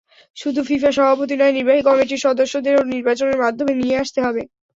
[0.37, 4.41] শুধু ফিফা সভাপতি নয়, নির্বাহী কমিটির সদস্যদেরও নির্বাচনের মাধ্যমে নিয়ে আসতে হবে।